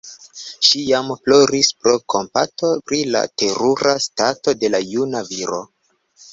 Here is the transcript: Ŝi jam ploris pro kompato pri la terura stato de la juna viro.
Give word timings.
Ŝi 0.67 0.79
jam 0.91 1.11
ploris 1.25 1.69
pro 1.83 1.93
kompato 2.15 2.73
pri 2.89 3.03
la 3.17 3.23
terura 3.43 3.95
stato 4.09 4.59
de 4.65 4.75
la 4.75 4.85
juna 4.91 5.25
viro. 5.33 5.65